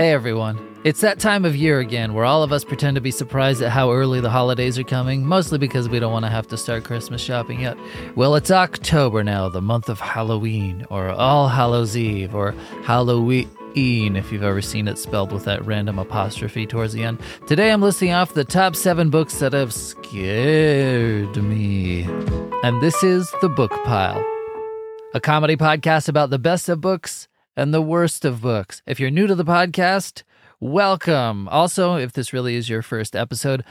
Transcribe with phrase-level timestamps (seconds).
[0.00, 0.58] Hey everyone.
[0.82, 3.70] It's that time of year again where all of us pretend to be surprised at
[3.70, 6.84] how early the holidays are coming, mostly because we don't want to have to start
[6.84, 7.76] Christmas shopping yet.
[8.16, 12.52] Well, it's October now, the month of Halloween, or All Hallows Eve, or
[12.82, 14.16] Halloween.
[14.16, 17.20] If you've ever seen it spelled with that random apostrophe towards the end.
[17.46, 22.04] Today I'm listing off the top seven books that have scared me.
[22.62, 24.24] And this is The Book Pile,
[25.12, 27.28] a comedy podcast about the best of books
[27.60, 28.80] and the worst of books.
[28.86, 30.22] If you're new to the podcast,
[30.60, 31.46] welcome.
[31.48, 33.62] Also, if this really is your first episode,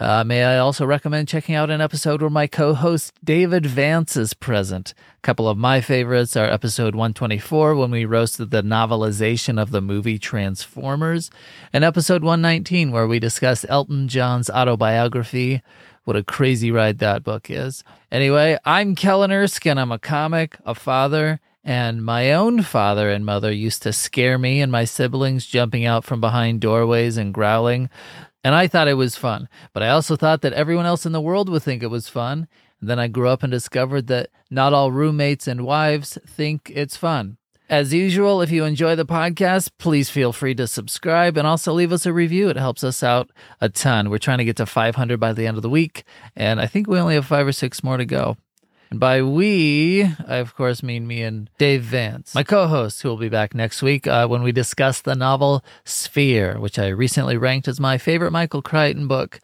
[0.00, 4.16] uh, may I also recommend checking out an episode where my co host David Vance
[4.16, 4.94] is present.
[5.18, 9.80] A couple of my favorites are episode 124, when we roasted the novelization of the
[9.80, 11.30] movie Transformers,
[11.72, 15.62] and episode 119, where we discuss Elton John's autobiography.
[16.02, 17.84] What a crazy ride that book is.
[18.10, 19.78] Anyway, I'm Kellen Erskine.
[19.78, 24.60] I'm a comic, a father, and my own father and mother used to scare me
[24.60, 27.90] and my siblings jumping out from behind doorways and growling.
[28.44, 31.20] And I thought it was fun, but I also thought that everyone else in the
[31.20, 32.46] world would think it was fun.
[32.80, 36.96] And then I grew up and discovered that not all roommates and wives think it's
[36.96, 37.36] fun.
[37.68, 41.90] As usual, if you enjoy the podcast, please feel free to subscribe and also leave
[41.90, 42.48] us a review.
[42.48, 44.08] It helps us out a ton.
[44.08, 46.04] We're trying to get to 500 by the end of the week,
[46.36, 48.36] and I think we only have five or six more to go.
[48.90, 53.08] And by we, I of course mean me and Dave Vance, my co host, who
[53.08, 57.36] will be back next week uh, when we discuss the novel Sphere, which I recently
[57.36, 59.40] ranked as my favorite Michael Crichton book.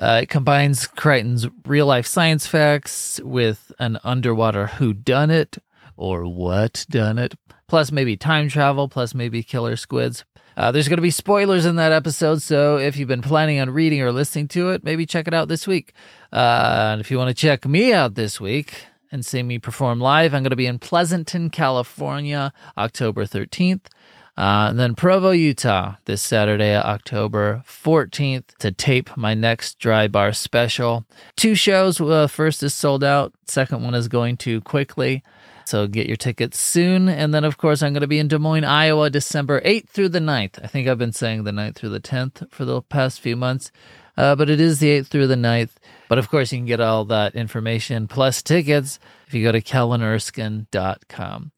[0.00, 5.58] Uh, it combines Crichton's real life science facts with an underwater who done it
[5.96, 7.34] or what done it,
[7.68, 10.24] plus maybe time travel, plus maybe killer squids.
[10.56, 13.70] Uh, there's going to be spoilers in that episode, so if you've been planning on
[13.70, 15.92] reading or listening to it, maybe check it out this week.
[16.32, 20.00] Uh, and if you want to check me out this week and see me perform
[20.00, 23.86] live, I'm going to be in Pleasanton, California, October 13th.
[24.36, 30.32] Uh, and then Provo, Utah, this Saturday, October 14th, to tape my next dry bar
[30.32, 31.04] special.
[31.36, 32.00] Two shows.
[32.00, 33.34] Uh, first is sold out.
[33.46, 35.22] Second one is going to quickly.
[35.70, 37.08] So get your tickets soon.
[37.08, 40.08] And then, of course, I'm going to be in Des Moines, Iowa, December 8th through
[40.08, 40.60] the 9th.
[40.64, 43.70] I think I've been saying the 9th through the 10th for the past few months,
[44.16, 45.70] uh, but it is the 8th through the 9th.
[46.08, 48.98] But of course, you can get all that information plus tickets
[49.28, 51.52] if you go to kellenerskine.com.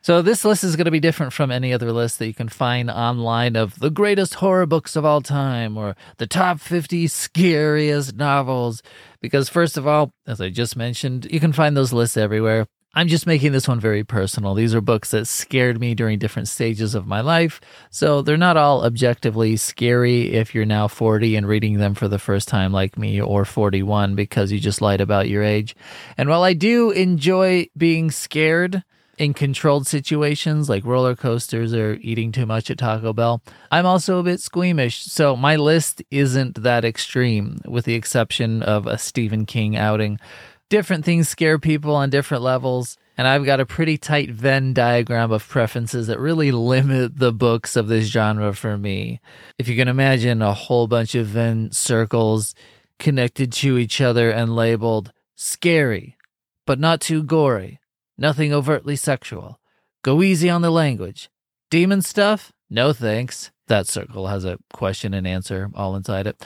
[0.00, 2.48] So this list is going to be different from any other list that you can
[2.48, 8.16] find online of the greatest horror books of all time or the top 50 scariest
[8.16, 8.82] novels.
[9.20, 12.66] Because first of all, as I just mentioned, you can find those lists everywhere.
[12.92, 14.54] I'm just making this one very personal.
[14.54, 17.60] These are books that scared me during different stages of my life.
[17.90, 22.18] So they're not all objectively scary if you're now 40 and reading them for the
[22.18, 25.76] first time, like me, or 41 because you just lied about your age.
[26.18, 28.82] And while I do enjoy being scared,
[29.18, 33.42] in controlled situations like roller coasters or eating too much at Taco Bell.
[33.70, 38.86] I'm also a bit squeamish, so my list isn't that extreme, with the exception of
[38.86, 40.18] a Stephen King outing
[40.70, 42.96] different things scare people on different levels.
[43.18, 47.76] And I've got a pretty tight Venn diagram of preferences that really limit the books
[47.76, 49.20] of this genre for me.
[49.58, 52.54] If you can imagine a whole bunch of Venn circles
[52.98, 56.16] connected to each other and labeled scary,
[56.66, 57.78] but not too gory,
[58.16, 59.60] nothing overtly sexual.
[60.02, 61.28] Go easy on the language.
[61.68, 62.52] Demon stuff?
[62.70, 63.50] No thanks.
[63.66, 66.42] That circle has a question and answer all inside it.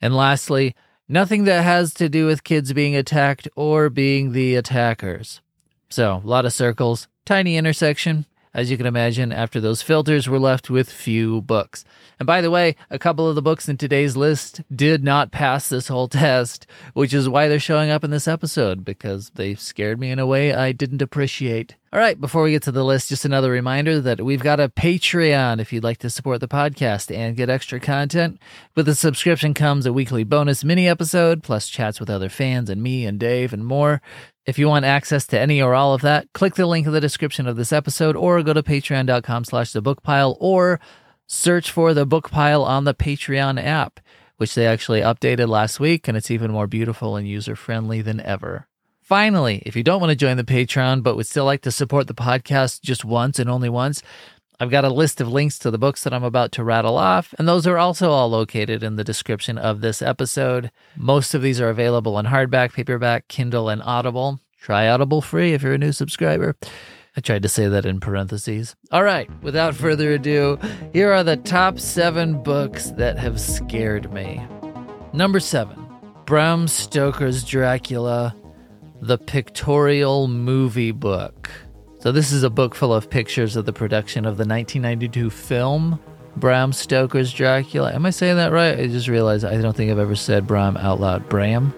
[0.00, 0.74] And lastly,
[1.10, 5.40] Nothing that has to do with kids being attacked or being the attackers.
[5.88, 8.26] So, a lot of circles, tiny intersection.
[8.52, 11.86] As you can imagine, after those filters, we're left with few books.
[12.18, 15.70] And by the way, a couple of the books in today's list did not pass
[15.70, 19.98] this whole test, which is why they're showing up in this episode, because they scared
[19.98, 21.76] me in a way I didn't appreciate.
[21.90, 24.68] All right, before we get to the list, just another reminder that we've got a
[24.68, 28.38] Patreon if you'd like to support the podcast and get extra content.
[28.74, 32.82] With the subscription comes a weekly bonus mini episode, plus chats with other fans and
[32.82, 34.02] me and Dave and more.
[34.44, 37.00] If you want access to any or all of that, click the link in the
[37.00, 40.80] description of this episode or go to patreon.com slash the book pile or
[41.26, 43.98] search for the book pile on the Patreon app,
[44.36, 48.20] which they actually updated last week and it's even more beautiful and user friendly than
[48.20, 48.68] ever.
[49.08, 52.06] Finally, if you don't want to join the Patreon but would still like to support
[52.08, 54.02] the podcast just once and only once,
[54.60, 57.34] I've got a list of links to the books that I'm about to rattle off,
[57.38, 60.70] and those are also all located in the description of this episode.
[60.94, 64.40] Most of these are available in hardback, paperback, Kindle, and Audible.
[64.60, 66.54] Try Audible free if you're a new subscriber.
[67.16, 68.76] I tried to say that in parentheses.
[68.92, 70.58] All right, without further ado,
[70.92, 74.46] here are the top seven books that have scared me.
[75.14, 75.82] Number seven
[76.26, 78.36] Bram Stoker's Dracula
[79.00, 81.50] the Pictorial Movie Book.
[82.00, 85.98] So, this is a book full of pictures of the production of the 1992 film
[86.36, 87.92] Bram Stoker's Dracula.
[87.92, 88.78] Am I saying that right?
[88.78, 91.28] I just realized I don't think I've ever said Bram out loud.
[91.28, 91.74] Bram?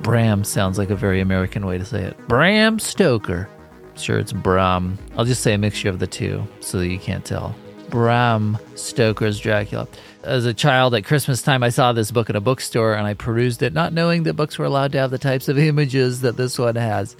[0.00, 2.16] Bram sounds like a very American way to say it.
[2.28, 3.48] Bram Stoker.
[3.90, 4.96] I'm Sure, it's Bram.
[5.16, 7.56] I'll just say a mixture of the two so that you can't tell.
[7.90, 9.88] Bram Stoker's Dracula.
[10.24, 13.14] As a child at Christmas time, I saw this book in a bookstore and I
[13.14, 16.36] perused it, not knowing that books were allowed to have the types of images that
[16.36, 17.14] this one has.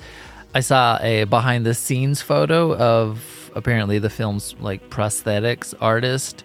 [0.52, 6.42] I saw a behind the scenes photo of apparently the film's like prosthetics artist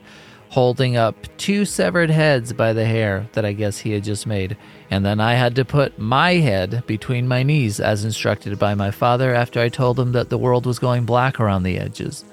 [0.50, 4.56] holding up two severed heads by the hair that I guess he had just made.
[4.92, 8.92] And then I had to put my head between my knees as instructed by my
[8.92, 12.24] father after I told him that the world was going black around the edges.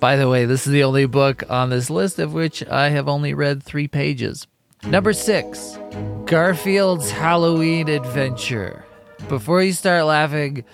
[0.00, 3.08] By the way, this is the only book on this list of which I have
[3.08, 4.46] only read three pages.
[4.84, 5.78] Number six
[6.26, 8.84] Garfield's Halloween Adventure.
[9.28, 10.64] Before you start laughing,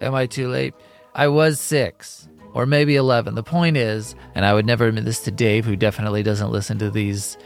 [0.00, 0.74] am I too late?
[1.14, 3.34] I was six or maybe 11.
[3.34, 6.78] The point is, and I would never admit this to Dave, who definitely doesn't listen
[6.78, 7.36] to these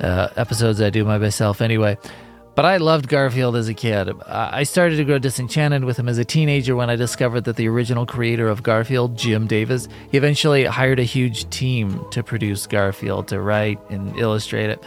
[0.00, 1.96] uh, episodes I do by myself anyway.
[2.54, 4.10] But I loved Garfield as a kid.
[4.26, 7.66] I started to grow disenchanted with him as a teenager when I discovered that the
[7.66, 13.26] original creator of Garfield, Jim Davis, he eventually hired a huge team to produce Garfield,
[13.28, 14.84] to write and illustrate it.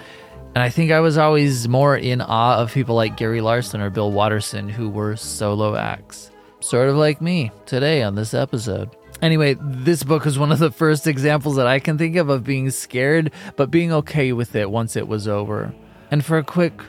[0.56, 3.90] And I think I was always more in awe of people like Gary Larson or
[3.90, 6.32] Bill Watterson, who were solo acts.
[6.62, 8.96] Sort of like me today on this episode.
[9.22, 12.44] Anyway, this book was one of the first examples that I can think of of
[12.44, 15.74] being scared, but being okay with it once it was over.
[16.10, 16.82] And for a quick,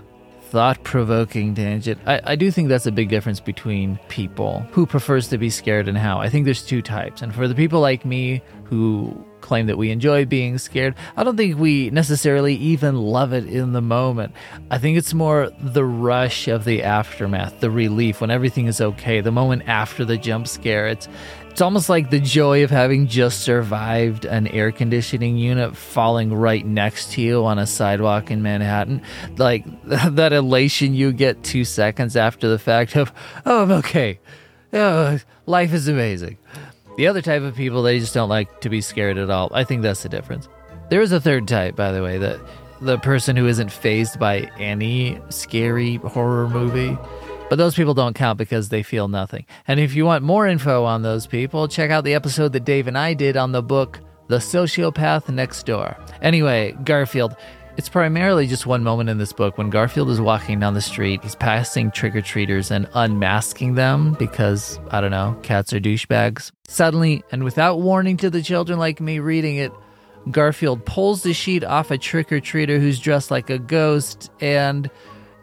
[0.50, 5.29] thought provoking tangent, I, I do think that's a big difference between people who prefers
[5.29, 6.19] to be scared and how.
[6.19, 7.23] I think there's two types.
[7.23, 10.95] And for the people like me who claim that we enjoy being scared.
[11.17, 14.35] I don't think we necessarily even love it in the moment.
[14.71, 19.21] I think it's more the rush of the aftermath, the relief when everything is okay,
[19.21, 20.87] the moment after the jump scare.
[20.89, 21.09] It's
[21.58, 26.64] it's almost like the joy of having just survived an air conditioning unit falling right
[26.64, 29.02] next to you on a sidewalk in Manhattan.
[29.38, 33.12] Like that elation you get two seconds after the fact of,
[33.44, 34.20] oh, I'm okay.
[34.72, 36.38] Oh, life is amazing.
[36.96, 39.50] The other type of people, they just don't like to be scared at all.
[39.52, 40.49] I think that's the difference.
[40.90, 42.38] There is a third type, by the way, that
[42.81, 46.96] the person who isn't phased by any scary horror movie.
[47.49, 49.47] But those people don't count because they feel nothing.
[49.67, 52.87] And if you want more info on those people, check out the episode that Dave
[52.87, 55.97] and I did on the book The Sociopath Next Door.
[56.21, 57.37] Anyway, Garfield.
[57.79, 61.23] It's primarily just one moment in this book when Garfield is walking down the street.
[61.23, 66.51] He's passing trick or treaters and unmasking them because, I don't know, cats are douchebags.
[66.67, 69.73] Suddenly, and without warning to the children like me reading it,
[70.33, 74.91] Garfield pulls the sheet off a trick or treater who's dressed like a ghost and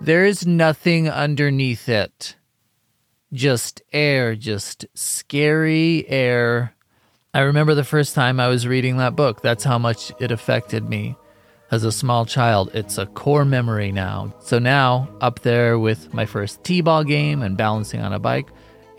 [0.06, 2.36] there is nothing underneath it.
[3.34, 6.76] Just air, just scary air.
[7.34, 9.42] I remember the first time I was reading that book.
[9.42, 11.18] That's how much it affected me
[11.72, 12.70] as a small child.
[12.74, 14.34] It's a core memory now.
[14.42, 18.50] So now, up there with my first T ball game and balancing on a bike,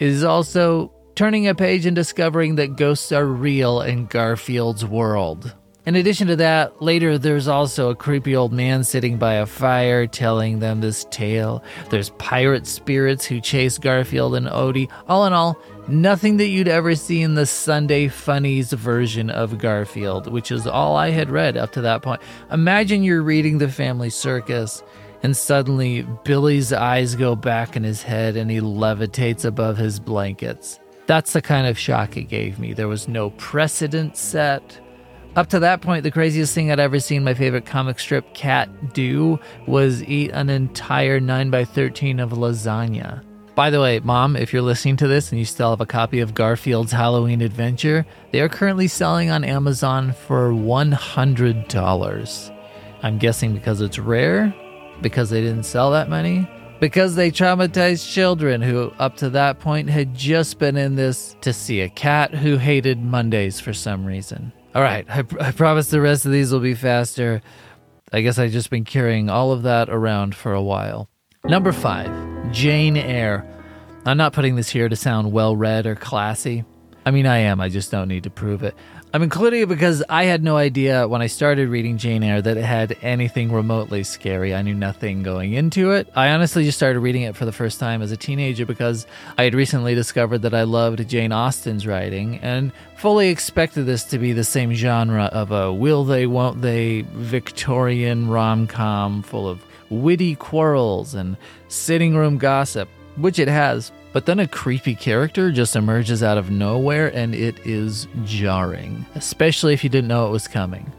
[0.01, 5.55] is also turning a page and discovering that ghosts are real in Garfield's world.
[5.87, 10.09] In addition to that, later there's also a creepy old man sitting by a fire
[10.09, 11.63] telling them this tale.
[11.91, 14.91] There's pirate spirits who chase Garfield and Odie.
[15.07, 15.57] All in all,
[15.87, 20.97] nothing that you'd ever see in the Sunday Funnies version of Garfield, which is all
[20.97, 22.21] I had read up to that point.
[22.51, 24.83] Imagine you're reading The Family Circus
[25.23, 30.81] and suddenly Billy's eyes go back in his head and he levitates above his blankets.
[31.07, 32.73] That's the kind of shock it gave me.
[32.73, 34.81] There was no precedent set.
[35.37, 38.95] Up to that point, the craziest thing I'd ever seen my favorite comic strip cat
[38.95, 43.23] do was eat an entire 9x13 of lasagna.
[43.55, 46.21] By the way, Mom, if you're listening to this and you still have a copy
[46.21, 52.57] of Garfield's Halloween Adventure, they are currently selling on Amazon for $100.
[53.03, 54.55] I'm guessing because it's rare,
[55.03, 56.49] because they didn't sell that many,
[56.81, 61.53] because they traumatized children who, up to that point, had just been in this to
[61.53, 64.55] see a cat who hated Mondays for some reason.
[64.77, 67.41] All right, I, I promise the rest of these will be faster.
[68.13, 71.09] I guess I've just been carrying all of that around for a while.
[71.47, 73.47] Number five, Jane Eyre.
[74.05, 76.67] I'm not putting this here to sound well read or classy.
[77.07, 78.75] I mean, I am, I just don't need to prove it.
[79.17, 82.59] I'm including it because I had no idea when I started reading Jane Eyre that
[82.59, 84.55] it had anything remotely scary.
[84.55, 86.07] I knew nothing going into it.
[86.15, 89.07] I honestly just started reading it for the first time as a teenager because
[89.39, 94.19] I had recently discovered that I loved Jane Austen's writing and fully expected this to
[94.19, 99.65] be the same genre of a will they, won't they Victorian rom com full of
[99.89, 103.93] witty quarrels and sitting room gossip, which it has.
[104.17, 109.75] But then a creepy character just emerges out of nowhere and it is jarring, especially
[109.75, 110.91] if you didn't know it was coming.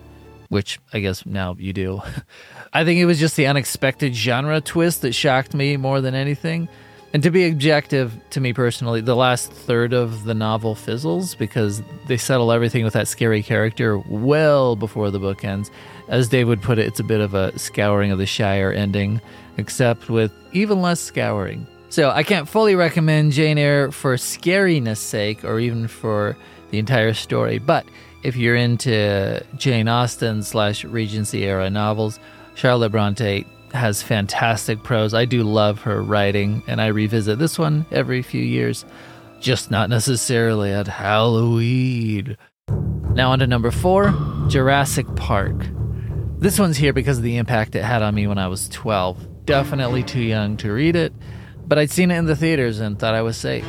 [0.50, 2.00] which I guess now you do.
[2.74, 6.70] I think it was just the unexpected genre twist that shocked me more than anything.
[7.12, 11.82] And to be objective, to me personally, the last third of the novel fizzles because
[12.06, 15.72] they settle everything with that scary character well before the book ends.
[16.08, 19.22] As Dave would put it, it's a bit of a scouring of the Shire ending,
[19.58, 21.66] except with even less scouring.
[21.90, 26.36] So I can't fully recommend Jane Eyre for scariness sake or even for
[26.70, 27.86] the entire story, but
[28.24, 32.20] if you're into Jane Austen slash Regency era novels,
[32.56, 35.14] Charlotte Bronte has fantastic prose.
[35.14, 38.86] I do love her writing, and I revisit this one every few years,
[39.40, 42.38] just not necessarily at Halloween.
[43.14, 44.14] Now, on to number four
[44.48, 45.56] Jurassic Park.
[46.40, 49.46] This one's here because of the impact it had on me when I was 12.
[49.46, 51.14] Definitely too young to read it,
[51.68, 53.66] but I'd seen it in the theaters and thought I was safe.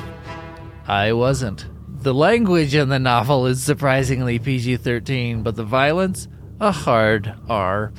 [0.86, 1.66] I wasn't.
[2.02, 6.28] The language in the novel is surprisingly PG 13, but the violence,
[6.60, 7.92] a hard R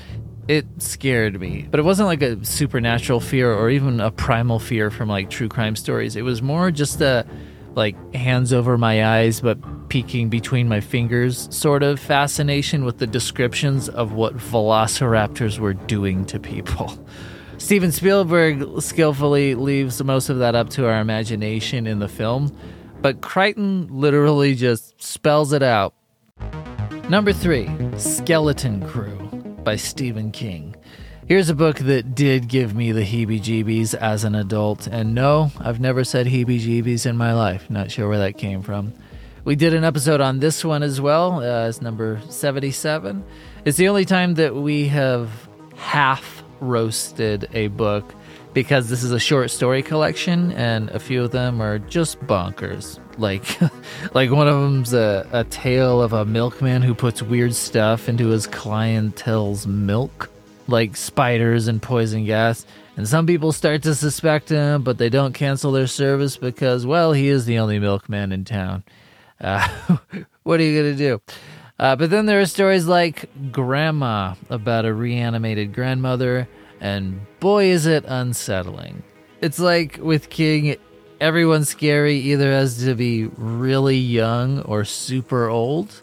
[0.49, 1.67] it scared me.
[1.69, 5.47] But it wasn't like a supernatural fear or even a primal fear from like true
[5.47, 6.15] crime stories.
[6.15, 7.25] It was more just a
[7.75, 13.05] like hands over my eyes but peeking between my fingers sort of fascination with the
[13.05, 16.97] descriptions of what velociraptors were doing to people.
[17.69, 22.51] Steven Spielberg skillfully leaves most of that up to our imagination in the film,
[22.99, 25.93] but Crichton literally just spells it out.
[27.09, 29.17] Number 3, Skeleton Crew
[29.63, 30.75] by Stephen King.
[31.27, 35.51] Here's a book that did give me the heebie jeebies as an adult, and no,
[35.59, 37.69] I've never said heebie jeebies in my life.
[37.69, 38.95] Not sure where that came from.
[39.45, 43.23] We did an episode on this one as well, uh, it's number 77.
[43.63, 45.29] It's the only time that we have
[45.75, 48.13] half roasted a book
[48.53, 52.99] because this is a short story collection and a few of them are just bonkers.
[53.17, 53.45] Like,
[54.13, 58.27] like one of them's a, a tale of a milkman who puts weird stuff into
[58.27, 60.29] his clientele's milk,
[60.67, 62.65] like spiders and poison gas.
[62.97, 67.13] And some people start to suspect him, but they don't cancel their service because, well,
[67.13, 68.83] he is the only milkman in town.
[69.39, 69.65] Uh,
[70.43, 71.21] what are you gonna do?
[71.79, 76.49] Uh, but then there are stories like Grandma about a reanimated grandmother
[76.81, 79.03] and boy, is it unsettling.
[79.41, 80.75] It's like with King,
[81.21, 86.01] everyone's scary either has to be really young or super old.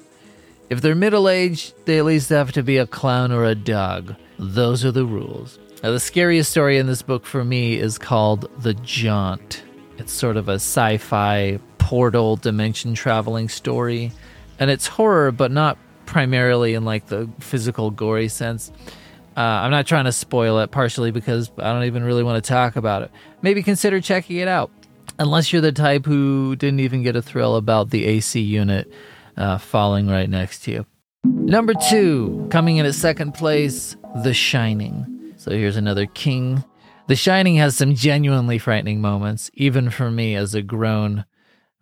[0.69, 4.17] If they're middle aged, they at least have to be a clown or a dog.
[4.39, 5.59] Those are the rules.
[5.83, 9.63] Now, the scariest story in this book for me is called The Jaunt.
[9.99, 14.13] It's sort of a sci fi portal dimension traveling story.
[14.59, 18.73] And it's horror, but not primarily in like the physical gory sense.
[19.37, 22.49] Uh, I'm not trying to spoil it, partially because I don't even really want to
[22.49, 23.11] talk about it.
[23.43, 24.71] Maybe consider checking it out,
[25.19, 28.91] unless you're the type who didn't even get a thrill about the AC unit
[29.37, 30.87] uh, falling right next to you.
[31.25, 35.35] Number two, coming in at second place, The Shining.
[35.37, 36.65] So here's another king.
[37.09, 41.27] The Shining has some genuinely frightening moments, even for me as a grown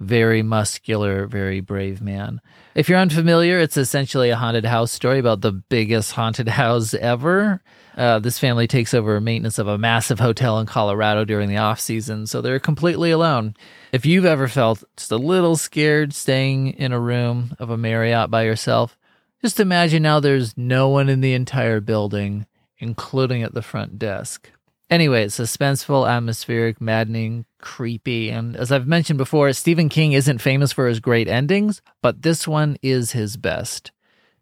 [0.01, 2.41] very muscular, very brave man.
[2.75, 7.63] If you're unfamiliar, it's essentially a haunted house story about the biggest haunted house ever.
[7.97, 11.79] Uh, this family takes over maintenance of a massive hotel in Colorado during the off
[11.79, 13.55] season, so they're completely alone.
[13.93, 18.31] If you've ever felt just a little scared staying in a room of a Marriott
[18.31, 18.99] by yourself,
[19.41, 22.47] just imagine now there's no one in the entire building,
[22.79, 24.51] including at the front desk.
[24.91, 30.87] Anyway, suspenseful, atmospheric, maddening, creepy, and as I've mentioned before, Stephen King isn't famous for
[30.87, 33.93] his great endings, but this one is his best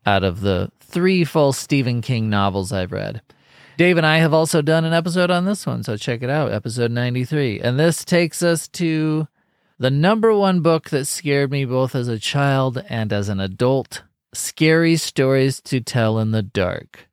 [0.04, 3.22] out of the three full Stephen King novels I've read.
[3.78, 6.52] Dave and I have also done an episode on this one, so check it out,
[6.52, 7.60] episode 93.
[7.60, 9.28] And this takes us to
[9.78, 14.02] the number one book that scared me both as a child and as an adult
[14.34, 17.08] Scary Stories to Tell in the Dark.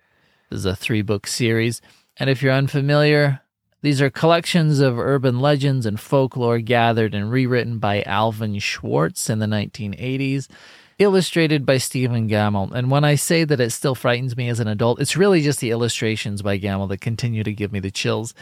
[0.49, 1.81] This is a three book series.
[2.19, 3.41] And if you're unfamiliar,
[3.81, 9.39] these are collections of urban legends and folklore gathered and rewritten by Alvin Schwartz in
[9.39, 10.49] the 1980s,
[10.97, 12.73] illustrated by Stephen Gammell.
[12.73, 15.61] And when I say that it still frightens me as an adult, it's really just
[15.61, 18.33] the illustrations by Gammell that continue to give me the chills.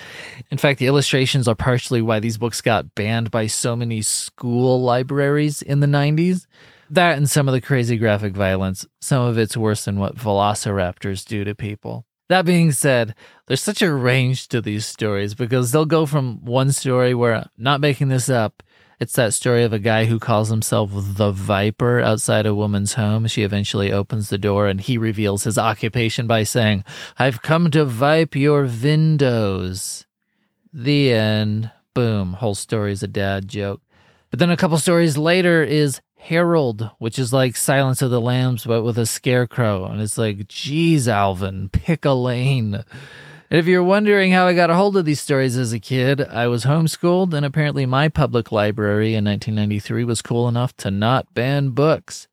[0.50, 4.82] In fact, the illustrations are partially why these books got banned by so many school
[4.82, 6.48] libraries in the 90s.
[6.90, 11.26] That and some of the crazy graphic violence, some of it's worse than what velociraptors
[11.26, 12.08] do to people.
[12.30, 13.16] That being said,
[13.46, 17.80] there's such a range to these stories because they'll go from one story where, not
[17.80, 18.64] making this up,
[19.00, 23.28] it's that story of a guy who calls himself the Viper outside a woman's home.
[23.28, 26.84] She eventually opens the door and he reveals his occupation by saying,
[27.20, 30.06] I've come to vipe your windows.
[30.74, 31.72] The end.
[31.94, 32.34] Boom.
[32.34, 33.82] Whole story's a dad joke.
[34.32, 38.66] But then a couple stories later is Harold, which is like Silence of the Lambs,
[38.66, 39.86] but with a scarecrow.
[39.86, 42.84] And it's like, geez, Alvin, pick a lane.
[43.50, 46.20] And if you're wondering how I got a hold of these stories as a kid,
[46.20, 51.34] I was homeschooled, and apparently my public library in 1993 was cool enough to not
[51.34, 52.28] ban books.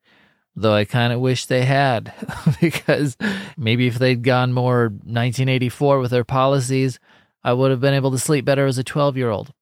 [0.57, 2.13] Though I kind of wish they had,
[2.61, 3.17] because
[3.57, 6.99] maybe if they'd gone more 1984 with their policies,
[7.45, 9.53] I would have been able to sleep better as a 12 year old.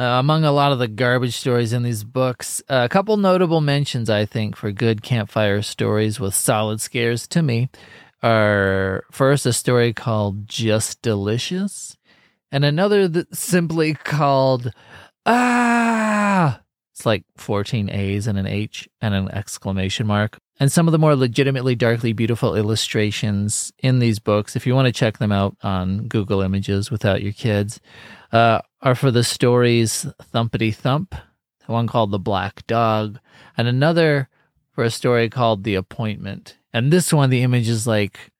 [0.00, 3.60] Uh, among a lot of the garbage stories in these books, uh, a couple notable
[3.60, 7.68] mentions, I think, for good campfire stories with solid scares to me
[8.22, 11.98] are first a story called Just Delicious,
[12.50, 14.72] and another that simply called
[15.26, 16.62] Ah!
[16.94, 20.38] It's like 14 A's and an H and an exclamation mark.
[20.60, 24.86] And some of the more legitimately darkly beautiful illustrations in these books, if you want
[24.86, 27.80] to check them out on Google Images without your kids,
[28.30, 31.14] uh, are for the stories Thumpity Thump,
[31.66, 33.18] one called The Black Dog,
[33.56, 34.28] and another
[34.72, 36.58] for a story called The Appointment.
[36.74, 38.30] And this one, the image is like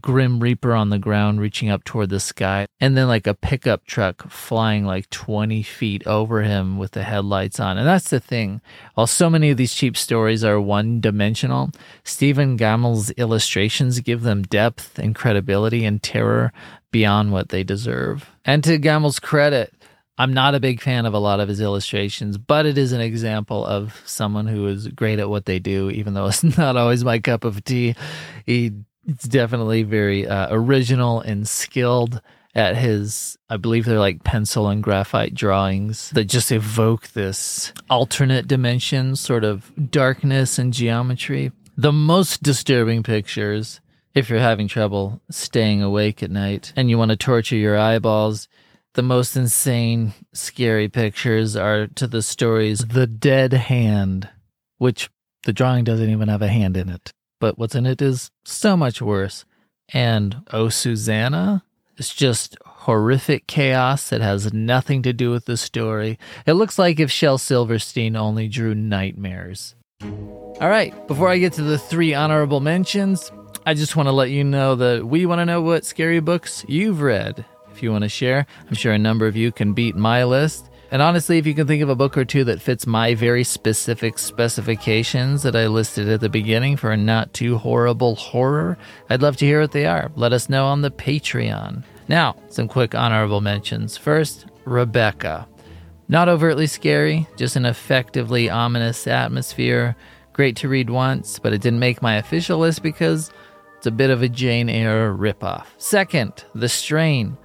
[0.00, 3.86] Grim Reaper on the ground reaching up toward the sky, and then like a pickup
[3.86, 7.78] truck flying like 20 feet over him with the headlights on.
[7.78, 8.60] And that's the thing.
[8.94, 11.70] While so many of these cheap stories are one dimensional,
[12.04, 16.52] Stephen Gammell's illustrations give them depth and credibility and terror
[16.90, 18.30] beyond what they deserve.
[18.44, 19.72] And to Gammell's credit,
[20.18, 23.00] I'm not a big fan of a lot of his illustrations, but it is an
[23.00, 27.04] example of someone who is great at what they do, even though it's not always
[27.04, 27.94] my cup of tea.
[28.44, 28.72] He
[29.08, 32.20] it's definitely very uh, original and skilled
[32.54, 38.46] at his i believe they're like pencil and graphite drawings that just evoke this alternate
[38.46, 41.52] dimension sort of darkness and geometry.
[41.76, 43.80] The most disturbing pictures
[44.14, 48.48] if you're having trouble staying awake at night and you want to torture your eyeballs
[48.94, 54.28] the most insane scary pictures are to the stories the dead hand
[54.78, 55.08] which
[55.44, 58.76] the drawing doesn't even have a hand in it but what's in it is so
[58.76, 59.44] much worse.
[59.92, 61.64] And Oh Susanna
[61.96, 66.18] is just horrific chaos that has nothing to do with the story.
[66.46, 69.74] It looks like if Shel Silverstein only drew nightmares.
[70.02, 73.30] All right, before I get to the three honorable mentions,
[73.66, 76.64] I just want to let you know that we want to know what scary books
[76.68, 77.44] you've read.
[77.70, 80.67] If you want to share, I'm sure a number of you can beat my list.
[80.90, 83.44] And honestly, if you can think of a book or two that fits my very
[83.44, 88.78] specific specifications that I listed at the beginning for a not too horrible horror,
[89.10, 90.10] I'd love to hear what they are.
[90.16, 91.84] Let us know on the Patreon.
[92.08, 93.98] Now, some quick honorable mentions.
[93.98, 95.46] First, Rebecca.
[96.08, 99.94] Not overtly scary, just an effectively ominous atmosphere.
[100.32, 103.30] Great to read once, but it didn't make my official list because
[103.76, 105.66] it's a bit of a Jane Eyre ripoff.
[105.76, 107.36] Second, The Strain.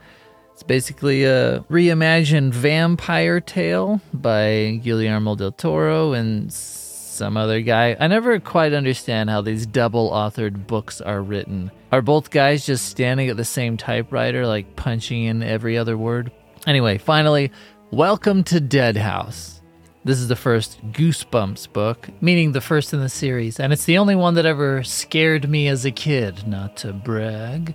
[0.54, 7.98] It's basically a reimagined vampire tale by Guillermo del Toro and some other guy.
[8.00, 11.72] I never quite understand how these double authored books are written.
[11.92, 16.32] Are both guys just standing at the same typewriter, like punching in every other word?
[16.68, 17.52] Anyway, finally,
[17.90, 19.60] welcome to Dead House.
[20.06, 23.98] This is the first Goosebumps book, meaning the first in the series, and it's the
[23.98, 27.74] only one that ever scared me as a kid, not to brag.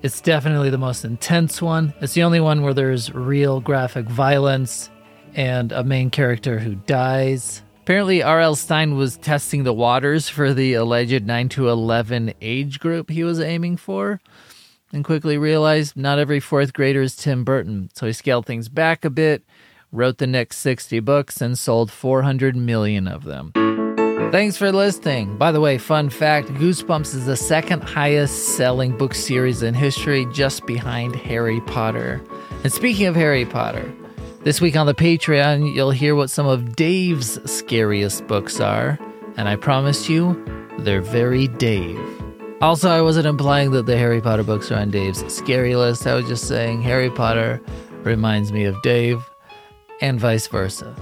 [0.00, 1.92] It's definitely the most intense one.
[2.00, 4.90] It's the only one where there's real graphic violence
[5.34, 7.62] and a main character who dies.
[7.82, 8.54] Apparently, R.L.
[8.54, 13.40] Stine was testing the waters for the alleged 9 to 11 age group he was
[13.40, 14.20] aiming for
[14.92, 17.90] and quickly realized not every fourth grader is Tim Burton.
[17.94, 19.42] So he scaled things back a bit,
[19.90, 23.52] wrote the next 60 books, and sold 400 million of them.
[24.30, 25.38] Thanks for listening.
[25.38, 30.26] By the way, fun fact Goosebumps is the second highest selling book series in history,
[30.26, 32.22] just behind Harry Potter.
[32.62, 33.90] And speaking of Harry Potter,
[34.44, 38.98] this week on the Patreon, you'll hear what some of Dave's scariest books are.
[39.38, 40.36] And I promise you,
[40.80, 41.98] they're very Dave.
[42.60, 46.06] Also, I wasn't implying that the Harry Potter books are on Dave's scary list.
[46.06, 47.62] I was just saying Harry Potter
[48.02, 49.22] reminds me of Dave,
[50.02, 50.94] and vice versa.